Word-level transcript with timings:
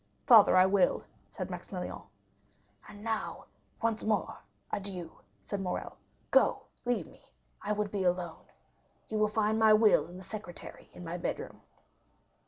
"Father, 0.25 0.57
I 0.57 0.65
will," 0.65 1.03
said 1.29 1.51
Maximilian. 1.51 2.01
"And 2.89 3.03
now, 3.03 3.45
once 3.83 4.03
more, 4.03 4.39
adieu," 4.71 5.11
said 5.43 5.61
Morrel. 5.61 5.95
"Go, 6.31 6.63
leave 6.85 7.05
me; 7.05 7.23
I 7.61 7.71
would 7.71 7.91
be 7.91 8.03
alone. 8.03 8.45
You 9.09 9.19
will 9.19 9.27
find 9.27 9.59
my 9.59 9.73
will 9.73 10.07
in 10.07 10.17
the 10.17 10.23
secretaire 10.23 10.87
in 10.93 11.03
my 11.05 11.19
bedroom." 11.19 11.61